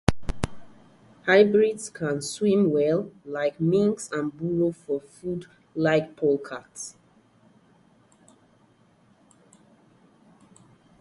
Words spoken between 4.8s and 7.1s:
food like polecats.